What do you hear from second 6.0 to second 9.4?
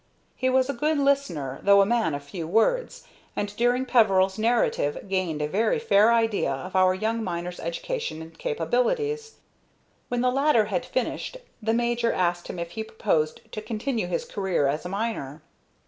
idea of our young miner's education and capabilities.